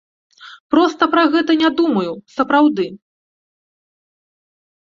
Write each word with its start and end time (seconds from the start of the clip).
Проста 0.75 1.03
пра 1.13 1.23
гэта 1.35 1.51
не 1.61 1.69
думаю, 1.81 2.11
сапраўды. 2.39 2.85